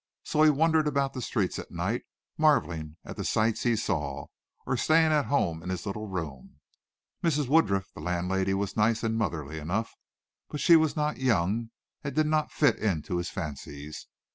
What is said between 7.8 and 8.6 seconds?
the landlady,